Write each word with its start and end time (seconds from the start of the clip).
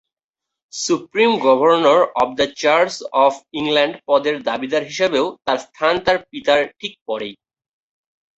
Supreme 0.73 1.31
governor 1.45 2.01
of 2.21 2.29
the 2.37 2.47
church 2.61 2.93
of 3.25 3.33
England 3.59 3.95
পদের 4.07 4.35
দাবিদার 4.43 4.83
হিসেবেও 4.83 5.25
তার 5.45 5.57
স্থান 5.65 5.93
তার 6.05 6.17
পিতার 6.29 6.61
ঠিক 6.79 6.93
পরেই। 7.07 7.33